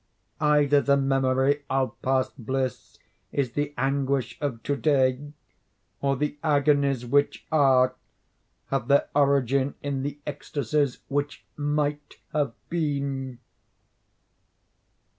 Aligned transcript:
Either 0.39 0.81
the 0.81 0.97
memory 0.97 1.61
of 1.69 1.95
past 2.01 2.31
bliss 2.43 2.97
is 3.31 3.51
the 3.51 3.71
anguish 3.77 4.35
of 4.41 4.63
to 4.63 4.75
day, 4.75 5.31
or 6.01 6.15
the 6.17 6.39
agonies 6.43 7.05
which 7.05 7.45
are, 7.51 7.93
have 8.69 8.87
their 8.87 9.09
origin 9.13 9.75
in 9.83 10.01
the 10.01 10.17
ecstasies 10.25 11.01
which 11.07 11.45
might 11.55 12.15
have 12.33 12.53
been. 12.67 13.37